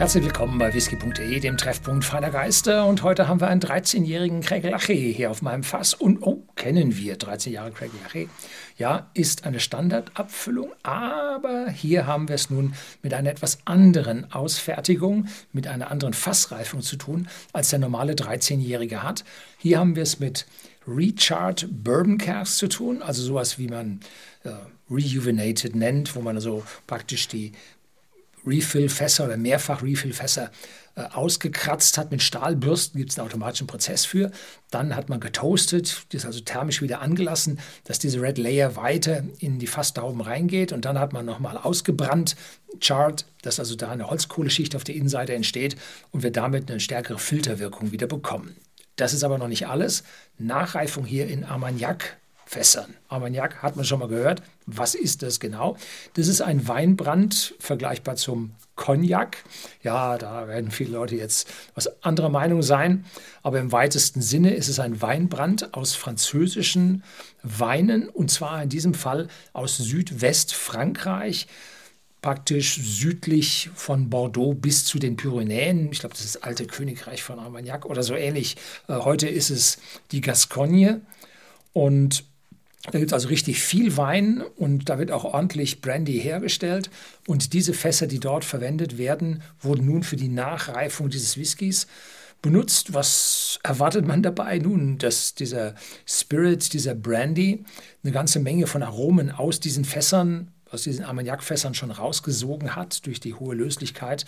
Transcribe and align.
Herzlich 0.00 0.24
willkommen 0.24 0.56
bei 0.56 0.72
whisky.de, 0.72 1.40
dem 1.40 1.58
Treffpunkt 1.58 2.06
feiner 2.06 2.30
Geister. 2.30 2.86
Und 2.86 3.02
heute 3.02 3.28
haben 3.28 3.38
wir 3.42 3.48
einen 3.48 3.60
13-jährigen 3.60 4.40
Craig 4.40 4.64
Lache 4.64 4.94
hier 4.94 5.30
auf 5.30 5.42
meinem 5.42 5.62
Fass. 5.62 5.92
Und 5.92 6.22
oh, 6.22 6.42
kennen 6.56 6.96
wir 6.96 7.18
13 7.18 7.52
Jahre 7.52 7.70
Craig 7.70 7.90
Lache? 8.02 8.30
Ja, 8.78 9.10
ist 9.12 9.44
eine 9.44 9.60
Standardabfüllung, 9.60 10.72
aber 10.82 11.68
hier 11.68 12.06
haben 12.06 12.28
wir 12.28 12.36
es 12.36 12.48
nun 12.48 12.72
mit 13.02 13.12
einer 13.12 13.28
etwas 13.28 13.58
anderen 13.66 14.32
Ausfertigung, 14.32 15.26
mit 15.52 15.66
einer 15.66 15.90
anderen 15.90 16.14
Fassreifung 16.14 16.80
zu 16.80 16.96
tun, 16.96 17.28
als 17.52 17.68
der 17.68 17.78
normale 17.78 18.14
13-jährige 18.14 19.02
hat. 19.02 19.22
Hier 19.58 19.80
haben 19.80 19.96
wir 19.96 20.04
es 20.04 20.18
mit 20.18 20.46
Recharred 20.88 21.68
Bourbon 21.70 22.16
Casks 22.16 22.56
zu 22.56 22.68
tun, 22.68 23.02
also 23.02 23.22
sowas 23.22 23.58
wie 23.58 23.68
man 23.68 24.00
äh, 24.44 24.52
Rejuvenated 24.90 25.76
nennt, 25.76 26.16
wo 26.16 26.22
man 26.22 26.36
also 26.36 26.62
praktisch 26.86 27.28
die 27.28 27.52
Refill-Fässer 28.46 29.24
oder 29.24 29.36
Mehrfach-Refill-Fässer 29.36 30.50
äh, 30.96 31.02
ausgekratzt 31.02 31.98
hat 31.98 32.10
mit 32.10 32.22
Stahlbürsten, 32.22 32.98
gibt 32.98 33.12
es 33.12 33.18
einen 33.18 33.28
automatischen 33.28 33.66
Prozess 33.66 34.04
für. 34.04 34.30
Dann 34.70 34.96
hat 34.96 35.08
man 35.08 35.20
getoastet, 35.20 36.06
das 36.12 36.24
also 36.24 36.40
thermisch 36.40 36.82
wieder 36.82 37.00
angelassen, 37.00 37.60
dass 37.84 37.98
diese 37.98 38.20
Red 38.20 38.38
Layer 38.38 38.76
weiter 38.76 39.22
in 39.38 39.58
die 39.58 39.66
Fasstauben 39.66 40.20
reingeht. 40.20 40.72
Und 40.72 40.84
dann 40.84 40.98
hat 40.98 41.12
man 41.12 41.24
nochmal 41.24 41.56
ausgebrannt, 41.56 42.36
charred, 42.80 43.24
dass 43.42 43.58
also 43.58 43.76
da 43.76 43.90
eine 43.90 44.10
Holzkohleschicht 44.10 44.76
auf 44.76 44.84
der 44.84 44.94
Innenseite 44.94 45.34
entsteht 45.34 45.76
und 46.10 46.22
wir 46.22 46.32
damit 46.32 46.70
eine 46.70 46.80
stärkere 46.80 47.18
Filterwirkung 47.18 47.92
wieder 47.92 48.06
bekommen. 48.06 48.56
Das 48.96 49.14
ist 49.14 49.24
aber 49.24 49.38
noch 49.38 49.48
nicht 49.48 49.66
alles. 49.66 50.04
Nachreifung 50.38 51.04
hier 51.04 51.26
in 51.28 51.44
Armagnac 51.44 52.19
Fässern. 52.50 52.96
Armagnac 53.06 53.62
hat 53.62 53.76
man 53.76 53.84
schon 53.84 54.00
mal 54.00 54.08
gehört. 54.08 54.42
Was 54.66 54.96
ist 54.96 55.22
das 55.22 55.38
genau? 55.38 55.76
Das 56.14 56.26
ist 56.26 56.40
ein 56.40 56.66
Weinbrand, 56.66 57.54
vergleichbar 57.60 58.16
zum 58.16 58.56
Cognac. 58.74 59.36
Ja, 59.84 60.18
da 60.18 60.48
werden 60.48 60.72
viele 60.72 60.94
Leute 60.94 61.14
jetzt 61.14 61.48
aus 61.76 61.86
anderer 62.02 62.28
Meinung 62.28 62.62
sein, 62.62 63.04
aber 63.44 63.60
im 63.60 63.70
weitesten 63.70 64.20
Sinne 64.20 64.52
ist 64.52 64.66
es 64.66 64.80
ein 64.80 65.00
Weinbrand 65.00 65.74
aus 65.74 65.94
französischen 65.94 67.04
Weinen 67.44 68.08
und 68.08 68.32
zwar 68.32 68.60
in 68.64 68.68
diesem 68.68 68.94
Fall 68.94 69.28
aus 69.52 69.76
Südwestfrankreich 69.76 71.46
praktisch 72.20 72.80
südlich 72.82 73.70
von 73.76 74.10
Bordeaux 74.10 74.54
bis 74.54 74.84
zu 74.84 74.98
den 74.98 75.14
Pyrenäen. 75.14 75.92
Ich 75.92 76.00
glaube, 76.00 76.16
das 76.16 76.24
ist 76.24 76.34
das 76.34 76.42
alte 76.42 76.66
Königreich 76.66 77.22
von 77.22 77.38
Armagnac 77.38 77.86
oder 77.86 78.02
so 78.02 78.16
ähnlich. 78.16 78.56
Äh, 78.88 78.94
heute 78.94 79.28
ist 79.28 79.50
es 79.50 79.78
die 80.10 80.20
Gascogne 80.20 81.00
und 81.72 82.24
da 82.84 82.98
gibt 82.98 83.10
es 83.10 83.12
also 83.12 83.28
richtig 83.28 83.60
viel 83.60 83.96
Wein 83.96 84.42
und 84.56 84.88
da 84.88 84.98
wird 84.98 85.10
auch 85.10 85.24
ordentlich 85.24 85.82
Brandy 85.82 86.18
hergestellt. 86.18 86.90
Und 87.26 87.52
diese 87.52 87.74
Fässer, 87.74 88.06
die 88.06 88.20
dort 88.20 88.44
verwendet 88.44 88.96
werden, 88.96 89.42
wurden 89.60 89.84
nun 89.84 90.02
für 90.02 90.16
die 90.16 90.28
Nachreifung 90.28 91.10
dieses 91.10 91.36
Whiskys 91.36 91.86
benutzt. 92.40 92.94
Was 92.94 93.58
erwartet 93.62 94.06
man 94.06 94.22
dabei? 94.22 94.58
Nun, 94.58 94.96
dass 94.96 95.34
dieser 95.34 95.74
Spirit, 96.06 96.72
dieser 96.72 96.94
Brandy 96.94 97.64
eine 98.02 98.12
ganze 98.12 98.40
Menge 98.40 98.66
von 98.66 98.82
Aromen 98.82 99.30
aus 99.30 99.60
diesen 99.60 99.84
Fässern 99.84 100.48
aus 100.72 100.82
diesen 100.82 101.04
Armagnac-Fässern 101.04 101.74
schon 101.74 101.90
rausgesogen 101.90 102.76
hat 102.76 103.04
durch 103.04 103.18
die 103.18 103.34
hohe 103.34 103.56
Löslichkeit 103.56 104.24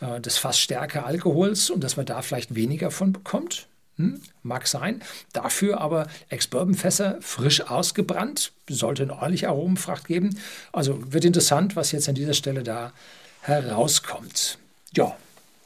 äh, 0.00 0.20
des 0.20 0.36
fast 0.36 0.60
stärker 0.60 1.06
Alkohols 1.06 1.70
und 1.70 1.82
dass 1.82 1.96
man 1.96 2.04
da 2.04 2.20
vielleicht 2.20 2.54
weniger 2.54 2.90
von 2.90 3.14
bekommt. 3.14 3.68
Hm, 3.98 4.22
mag 4.44 4.68
sein. 4.68 5.02
Dafür 5.32 5.80
aber 5.80 6.06
Ex-Bourbon-Fässer 6.28 7.18
frisch 7.20 7.62
ausgebrannt, 7.62 8.52
sollte 8.68 9.02
eine 9.02 9.14
ordentliche 9.14 9.48
Aromenfracht 9.48 10.06
geben. 10.06 10.38
Also 10.72 11.12
wird 11.12 11.24
interessant, 11.24 11.74
was 11.74 11.90
jetzt 11.90 12.08
an 12.08 12.14
dieser 12.14 12.34
Stelle 12.34 12.62
da 12.62 12.92
herauskommt. 13.40 14.58
Ja, 14.94 15.16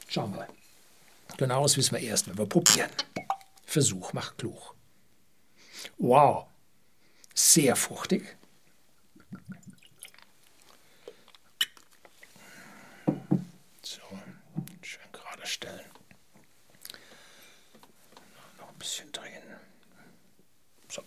schauen 0.07 0.33
wir. 0.33 0.47
Genaues 1.37 1.77
wissen 1.77 1.95
wir 1.95 2.01
erst, 2.01 2.27
wenn 2.27 2.37
wir 2.37 2.47
probieren. 2.47 2.89
Versuch 3.65 4.13
macht 4.13 4.39
klug. 4.39 4.73
Wow, 5.99 6.47
sehr 7.35 7.75
fruchtig. 7.75 8.35
So, 13.83 14.01
schön 14.81 15.01
gerade 15.11 15.45
stellen. 15.45 15.93
bisschen 18.83 19.11
drehen. 19.13 19.41
So. 20.89 21.01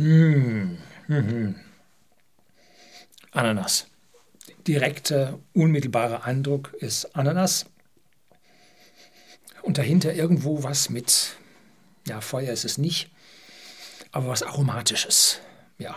Mmh. 0.00 1.54
Ananas. 3.32 3.86
Direkter, 4.66 5.38
unmittelbarer 5.52 6.24
Eindruck 6.24 6.72
ist 6.78 7.14
Ananas. 7.14 7.66
Und 9.62 9.76
dahinter 9.76 10.14
irgendwo 10.14 10.62
was 10.62 10.88
mit, 10.88 11.36
ja, 12.08 12.22
Feuer 12.22 12.50
ist 12.50 12.64
es 12.64 12.78
nicht, 12.78 13.10
aber 14.10 14.28
was 14.28 14.42
Aromatisches. 14.42 15.40
Ja. 15.76 15.94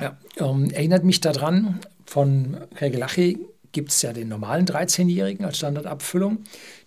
ja 0.00 0.18
ähm, 0.38 0.70
erinnert 0.70 1.04
mich 1.04 1.20
daran, 1.20 1.80
von 2.04 2.56
Regelachi 2.80 3.38
gibt 3.78 3.92
es 3.92 4.02
ja 4.02 4.12
den 4.12 4.26
normalen 4.26 4.66
13-Jährigen 4.66 5.44
als 5.44 5.58
Standardabfüllung, 5.58 6.38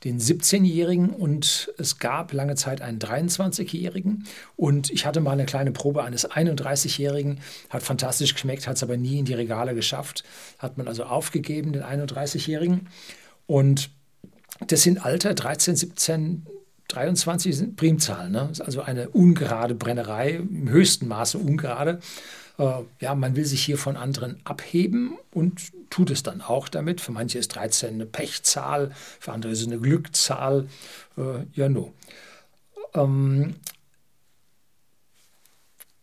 den 0.04 0.20
17-Jährigen 0.20 1.12
und 1.12 1.72
es 1.78 2.00
gab 2.00 2.34
lange 2.34 2.56
Zeit 2.56 2.82
einen 2.82 3.00
23-Jährigen. 3.00 4.26
Und 4.58 4.90
ich 4.90 5.06
hatte 5.06 5.22
mal 5.22 5.32
eine 5.32 5.46
kleine 5.46 5.72
Probe 5.72 6.04
eines 6.04 6.30
31-Jährigen, 6.30 7.40
hat 7.70 7.82
fantastisch 7.82 8.34
geschmeckt, 8.34 8.68
hat 8.68 8.76
es 8.76 8.84
aber 8.84 8.98
nie 8.98 9.20
in 9.20 9.24
die 9.24 9.34
Regale 9.34 9.74
geschafft. 9.74 10.26
Hat 10.60 10.78
man 10.78 10.90
also 10.90 11.06
aufgegeben, 11.06 11.72
den 11.72 11.82
31-Jährigen. 11.82 12.90
Und 13.48 13.90
das 14.68 14.84
sind 14.84 15.06
Alter 15.06 15.34
13, 15.34 15.78
17, 15.78 16.46
23 16.90 17.56
sind 17.56 17.78
Primzahlen. 17.78 18.34
Ne? 18.34 18.52
Also 18.60 18.82
eine 18.82 19.08
ungerade 19.12 19.76
Brennerei, 19.76 20.32
im 20.32 20.68
höchsten 20.68 21.08
Maße 21.08 21.38
ungerade. 21.38 22.02
Äh, 22.58 22.84
ja, 23.00 23.16
man 23.16 23.36
will 23.36 23.46
sich 23.46 23.64
hier 23.64 23.78
von 23.78 23.98
anderen 23.98 24.40
abheben 24.44 25.18
und 25.32 25.72
tut 25.90 26.10
es 26.10 26.24
dann 26.24 26.42
auch 26.42 26.70
damit. 26.70 27.02
Für 27.02 27.12
manche 27.12 27.40
ist 27.40 27.50
13 27.56 27.96
eine 27.96 28.06
Pechzahl, 28.06 28.92
für 29.20 29.32
andere 29.32 29.52
ist 29.52 29.62
es 29.62 29.68
eine 29.68 29.80
Glückzahl. 29.80 30.68
Äh, 31.18 31.46
ja, 31.54 31.70
no. 31.70 31.94
Ähm, 32.94 33.56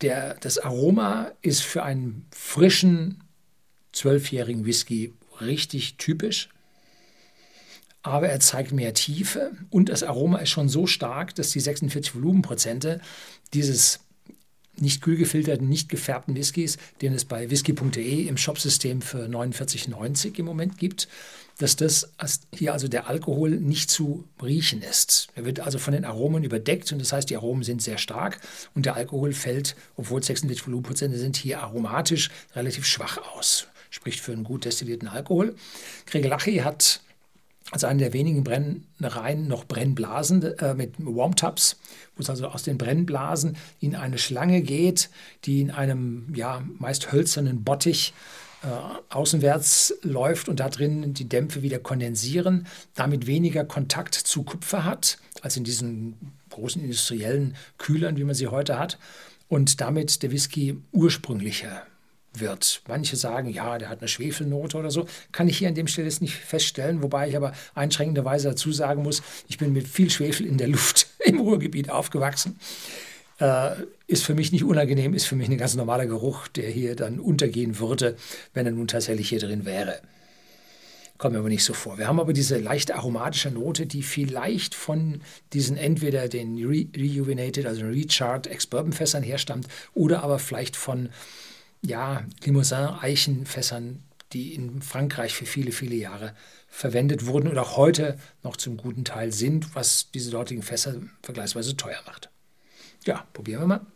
der, 0.00 0.34
das 0.34 0.58
Aroma 0.58 1.32
ist 1.42 1.62
für 1.62 1.82
einen 1.82 2.26
frischen 2.31 3.25
zwölfjährigen 3.92 4.64
Whisky 4.64 5.12
richtig 5.41 5.97
typisch. 5.97 6.48
Aber 8.03 8.28
er 8.28 8.41
zeigt 8.41 8.72
mehr 8.72 8.94
Tiefe 8.94 9.53
und 9.70 9.88
das 9.88 10.03
Aroma 10.03 10.38
ist 10.38 10.50
schon 10.50 10.69
so 10.69 10.87
stark, 10.87 11.34
dass 11.34 11.50
die 11.50 11.60
46 11.60 12.14
Volumenprozente 12.14 13.00
dieses 13.53 14.00
nicht 14.80 15.02
kühl 15.02 15.16
gefilterten, 15.16 15.68
nicht 15.68 15.88
gefärbten 15.88 16.34
Whiskys, 16.34 16.78
den 17.02 17.14
es 17.14 17.24
bei 17.24 17.50
whisky.de 17.50 18.26
im 18.26 18.36
Shopsystem 18.36 19.02
für 19.02 19.26
49,90 19.26 20.38
im 20.38 20.44
Moment 20.44 20.78
gibt, 20.78 21.08
dass 21.58 21.74
das 21.76 22.12
hier 22.54 22.72
also 22.72 22.88
der 22.88 23.08
Alkohol 23.08 23.50
nicht 23.50 23.90
zu 23.90 24.24
riechen 24.42 24.80
ist. 24.80 25.28
Er 25.34 25.44
wird 25.44 25.60
also 25.60 25.78
von 25.78 25.92
den 25.92 26.04
Aromen 26.04 26.44
überdeckt 26.44 26.90
und 26.92 27.00
das 27.00 27.12
heißt, 27.12 27.28
die 27.28 27.36
Aromen 27.36 27.64
sind 27.64 27.82
sehr 27.82 27.98
stark 27.98 28.40
und 28.74 28.86
der 28.86 28.94
Alkohol 28.94 29.32
fällt, 29.32 29.74
obwohl 29.96 30.22
46 30.22 30.66
Volumenprozente 30.66 31.18
sind, 31.18 31.36
hier 31.36 31.60
aromatisch 31.60 32.30
relativ 32.54 32.86
schwach 32.86 33.18
aus. 33.34 33.66
Spricht 33.90 34.20
für 34.20 34.32
einen 34.32 34.44
gut 34.44 34.64
destillierten 34.64 35.08
Alkohol. 35.08 35.56
Gregelachi 36.06 36.58
hat 36.58 37.00
als 37.70 37.84
eine 37.84 37.98
der 37.98 38.12
wenigen 38.12 38.44
Brennereien 38.44 39.46
noch 39.46 39.64
Brennblasen 39.64 40.42
äh, 40.58 40.74
mit 40.74 40.94
Warmtubs, 40.98 41.76
wo 42.16 42.22
es 42.22 42.30
also 42.30 42.48
aus 42.48 42.62
den 42.62 42.78
Brennblasen 42.78 43.56
in 43.80 43.94
eine 43.94 44.18
Schlange 44.18 44.62
geht, 44.62 45.10
die 45.44 45.60
in 45.60 45.70
einem 45.70 46.32
ja, 46.34 46.62
meist 46.78 47.12
hölzernen 47.12 47.64
Bottich 47.64 48.14
äh, 48.62 49.14
außenwärts 49.14 49.98
läuft 50.02 50.48
und 50.48 50.60
da 50.60 50.69
drin 50.69 51.14
die 51.14 51.28
Dämpfe 51.28 51.62
wieder 51.62 51.78
kondensieren, 51.78 52.66
damit 52.94 53.26
weniger 53.26 53.64
Kontakt 53.64 54.14
zu 54.14 54.43
Kupfer 54.43 54.84
hat, 54.84 55.19
als 55.43 55.56
in 55.56 55.64
diesen 55.64 56.32
großen 56.50 56.82
industriellen 56.82 57.54
Kühlern, 57.76 58.16
wie 58.16 58.25
man 58.25 58.34
sie 58.34 58.48
heute 58.48 58.78
hat, 58.78 58.98
und 59.48 59.81
damit 59.81 60.22
der 60.22 60.32
Whisky 60.32 60.76
ursprünglicher 60.93 61.87
wird. 62.40 62.82
Manche 62.88 63.17
sagen, 63.17 63.49
ja, 63.50 63.79
der 63.79 63.88
hat 63.88 64.00
eine 64.00 64.08
Schwefelnote 64.08 64.76
oder 64.76 64.90
so. 64.90 65.06
Kann 65.32 65.49
ich 65.49 65.58
hier 65.58 65.69
an 65.69 65.75
dem 65.75 65.87
Stelle 65.87 66.06
jetzt 66.08 66.23
nicht 66.23 66.35
feststellen, 66.35 67.02
wobei 67.02 67.29
ich 67.29 67.37
aber 67.37 67.52
einschränkenderweise 67.75 68.49
dazu 68.49 68.73
sagen 68.73 69.02
muss, 69.02 69.23
ich 69.49 69.58
bin 69.58 69.73
mit 69.73 69.88
viel 69.88 70.11
Schwefel 70.11 70.46
in 70.46 70.58
der 70.58 70.69
Luft 70.69 71.06
im 71.25 71.40
Ruhrgebiet 71.40 71.90
aufgewachsen. 71.90 72.58
Äh, 73.38 73.70
ist 74.06 74.25
für 74.25 74.35
mich 74.35 74.52
nicht 74.52 74.64
unangenehm, 74.64 75.14
ist 75.14 75.26
für 75.26 75.37
mich 75.37 75.49
ein 75.49 75.58
ganz 75.58 75.75
normaler 75.75 76.06
Geruch, 76.06 76.49
der 76.49 76.70
hier 76.70 76.96
dann 76.96 77.20
untergehen 77.20 77.79
würde, 77.79 78.17
wenn 78.55 78.67
er 78.67 78.73
nun 78.73 78.88
tatsächlich 78.88 79.29
hier 79.29 79.38
drin 79.38 79.64
wäre. 79.64 80.00
Kommt 81.19 81.32
mir 81.32 81.41
aber 81.41 81.49
nicht 81.49 81.64
so 81.64 81.75
vor. 81.75 81.99
Wir 81.99 82.06
haben 82.06 82.20
aber 82.20 82.32
diese 82.32 82.58
leicht 82.58 82.93
aromatische 82.93 83.50
Note, 83.50 83.87
die 83.87 84.05
vielleicht 84.05 84.76
von 84.76 85.20
diesen 85.52 85.76
entweder 85.76 86.29
den 86.29 86.64
Re 86.64 86.87
Rejuvenated, 86.96 87.67
also 87.67 87.84
Recharred 87.84 88.46
Ex-Bourbon-Fässern 88.46 89.25
herstammt 89.25 89.67
oder 89.94 90.23
aber 90.23 90.38
vielleicht 90.38 90.76
von 90.76 91.08
ja, 91.82 92.25
Limousin-Eichenfässern 92.44 94.02
die 94.32 94.54
in 94.54 94.82
Frankreich 94.82 95.34
für 95.34 95.46
viele, 95.46 95.72
viele 95.72 95.94
Jahre 95.94 96.34
verwendet 96.69 97.26
wurden 97.26 97.48
und 97.48 97.58
auch 97.58 97.76
heute 97.76 98.19
noch 98.42 98.56
zum 98.56 98.76
guten 98.76 99.04
Teil 99.04 99.32
sind, 99.32 99.75
was 99.75 100.10
diese 100.10 100.30
dortigen 100.30 100.62
Fässer 100.62 101.00
vergleichsweise 101.22 101.76
teuer 101.76 102.00
macht. 102.06 102.30
Ja, 103.06 103.26
probieren 103.32 103.62
wir 103.62 103.66
mal. 103.66 103.86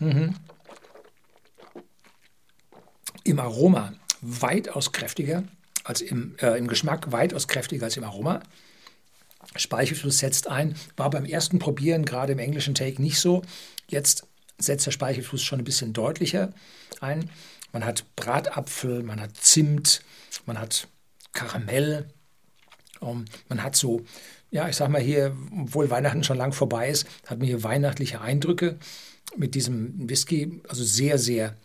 Mhm. 0.00 0.34
Im 3.22 3.40
Aroma 3.40 3.94
weitaus 4.20 4.92
kräftiger 4.92 5.44
als 5.84 6.02
im, 6.02 6.36
äh, 6.38 6.58
im 6.58 6.66
Geschmack, 6.66 7.12
weitaus 7.12 7.48
kräftiger 7.48 7.84
als 7.84 7.96
im 7.96 8.04
Aroma. 8.04 8.42
Speichelfluss 9.56 10.18
setzt 10.18 10.48
ein, 10.48 10.74
war 10.96 11.10
beim 11.10 11.24
ersten 11.24 11.58
Probieren 11.58 12.04
gerade 12.04 12.32
im 12.32 12.38
englischen 12.38 12.74
Take 12.74 13.00
nicht 13.00 13.18
so. 13.18 13.42
Jetzt 13.88 14.26
setzt 14.58 14.86
der 14.86 14.92
Speichelfluss 14.92 15.42
schon 15.42 15.60
ein 15.60 15.64
bisschen 15.64 15.92
deutlicher 15.92 16.52
ein. 17.00 17.30
Man 17.72 17.84
hat 17.84 18.04
Bratapfel, 18.16 19.02
man 19.02 19.20
hat 19.20 19.36
Zimt, 19.36 20.02
man 20.46 20.58
hat 20.58 20.88
Karamell, 21.32 22.08
um, 23.00 23.18
ähm, 23.18 23.24
man 23.48 23.62
hat 23.62 23.76
so, 23.76 24.04
ja, 24.50 24.68
ich 24.68 24.76
sag 24.76 24.88
mal 24.88 25.00
hier, 25.00 25.36
obwohl 25.60 25.90
Weihnachten 25.90 26.22
schon 26.22 26.38
lang 26.38 26.52
vorbei 26.52 26.88
ist, 26.88 27.06
hat 27.26 27.38
man 27.38 27.46
hier 27.46 27.64
weihnachtliche 27.64 28.20
Eindrücke 28.20 28.78
mit 29.36 29.54
diesem 29.54 30.08
Whisky, 30.08 30.60
also 30.68 30.84
sehr, 30.84 31.18
sehr 31.18 31.56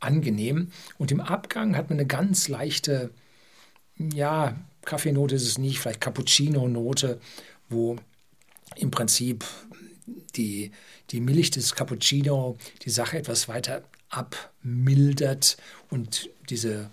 angenehm. 0.00 0.70
Und 0.96 1.12
im 1.12 1.20
Abgang 1.20 1.76
hat 1.76 1.90
man 1.90 1.98
eine 1.98 2.06
ganz 2.06 2.48
leichte, 2.48 3.10
ja, 3.96 4.56
Kaffeenote 4.84 5.34
ist 5.34 5.46
es 5.46 5.58
nicht, 5.58 5.78
vielleicht 5.78 6.00
Cappuccino-Note, 6.00 7.20
wo 7.68 7.96
im 8.76 8.90
Prinzip 8.90 9.44
die, 10.36 10.72
die 11.10 11.20
Milch 11.20 11.50
des 11.50 11.74
Cappuccino 11.74 12.56
die 12.82 12.90
Sache 12.90 13.18
etwas 13.18 13.48
weiter 13.48 13.82
abmildert 14.10 15.56
und 15.90 16.30
diese 16.50 16.90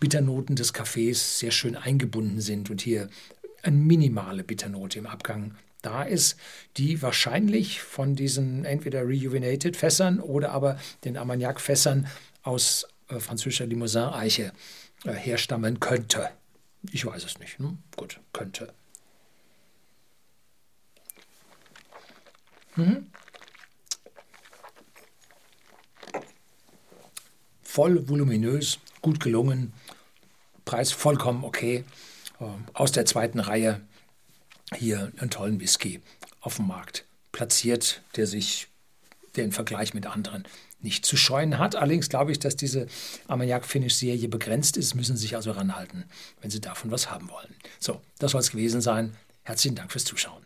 Bitternoten 0.00 0.56
des 0.56 0.72
Kaffees 0.72 1.38
sehr 1.38 1.50
schön 1.50 1.76
eingebunden 1.76 2.40
sind 2.40 2.70
und 2.70 2.80
hier 2.80 3.08
eine 3.62 3.76
minimale 3.76 4.44
Bitternote 4.44 4.98
im 4.98 5.06
Abgang 5.06 5.56
da 5.82 6.02
ist, 6.02 6.36
die 6.76 7.02
wahrscheinlich 7.02 7.80
von 7.80 8.14
diesen 8.14 8.64
entweder 8.64 9.06
Rejuvenated 9.06 9.76
Fässern 9.76 10.20
oder 10.20 10.50
aber 10.52 10.78
den 11.04 11.16
Armagnac 11.16 11.60
Fässern 11.60 12.06
aus 12.42 12.86
äh, 13.08 13.20
französischer 13.20 13.66
Limousin-Eiche 13.66 14.52
äh, 15.04 15.12
herstammen 15.12 15.80
könnte. 15.80 16.30
Ich 16.92 17.04
weiß 17.04 17.24
es 17.24 17.38
nicht. 17.38 17.58
Hm? 17.58 17.78
Gut, 17.96 18.20
könnte. 18.32 18.72
Mhm. 22.76 23.10
Voll 27.62 28.08
voluminös, 28.08 28.78
gut 29.02 29.20
gelungen, 29.20 29.72
Preis 30.68 30.92
vollkommen 30.92 31.44
okay. 31.44 31.84
Ähm, 32.40 32.66
aus 32.74 32.92
der 32.92 33.06
zweiten 33.06 33.40
Reihe 33.40 33.80
hier 34.74 35.10
einen 35.16 35.30
tollen 35.30 35.60
Whisky 35.60 36.02
auf 36.40 36.56
dem 36.56 36.66
Markt 36.66 37.06
platziert, 37.32 38.02
der 38.16 38.26
sich 38.26 38.68
den 39.38 39.52
Vergleich 39.52 39.94
mit 39.94 40.06
anderen 40.06 40.44
nicht 40.80 41.06
zu 41.06 41.16
scheuen 41.16 41.58
hat. 41.58 41.76
Allerdings 41.76 42.08
glaube 42.08 42.32
ich, 42.32 42.38
dass 42.38 42.56
diese 42.56 42.86
Armagnac-Finish-Serie 43.26 44.28
begrenzt 44.28 44.76
ist, 44.76 44.94
müssen 44.94 45.16
Sie 45.16 45.22
sich 45.22 45.36
also 45.36 45.50
ranhalten, 45.52 46.04
wenn 46.40 46.50
Sie 46.50 46.60
davon 46.60 46.90
was 46.90 47.10
haben 47.10 47.28
wollen. 47.30 47.54
So, 47.80 48.00
das 48.18 48.32
soll 48.32 48.40
es 48.40 48.50
gewesen 48.50 48.80
sein. 48.80 49.16
Herzlichen 49.42 49.76
Dank 49.76 49.90
fürs 49.90 50.04
Zuschauen. 50.04 50.42